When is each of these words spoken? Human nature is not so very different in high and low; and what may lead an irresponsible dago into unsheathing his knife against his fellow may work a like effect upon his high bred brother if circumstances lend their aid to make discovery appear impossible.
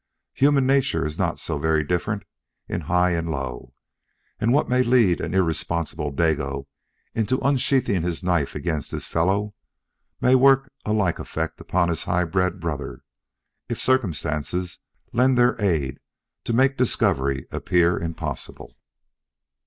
Human 0.33 0.65
nature 0.65 1.05
is 1.05 1.19
not 1.19 1.37
so 1.37 1.59
very 1.59 1.83
different 1.83 2.23
in 2.67 2.81
high 2.89 3.11
and 3.11 3.29
low; 3.29 3.75
and 4.39 4.51
what 4.51 4.67
may 4.67 4.81
lead 4.81 5.21
an 5.21 5.35
irresponsible 5.35 6.11
dago 6.11 6.65
into 7.13 7.37
unsheathing 7.41 8.01
his 8.01 8.23
knife 8.23 8.55
against 8.55 8.89
his 8.89 9.05
fellow 9.05 9.53
may 10.19 10.33
work 10.33 10.71
a 10.85 10.91
like 10.91 11.19
effect 11.19 11.61
upon 11.61 11.89
his 11.89 12.05
high 12.05 12.23
bred 12.25 12.59
brother 12.59 13.03
if 13.69 13.79
circumstances 13.79 14.79
lend 15.13 15.37
their 15.37 15.55
aid 15.63 15.99
to 16.45 16.51
make 16.53 16.77
discovery 16.77 17.45
appear 17.51 17.99
impossible. 17.99 18.75